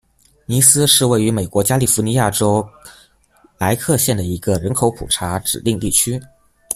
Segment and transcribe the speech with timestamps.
[0.47, 2.67] 尼斯是位于美国加利福尼亚州
[3.59, 6.19] 莱克县的一个人口普查指定地区。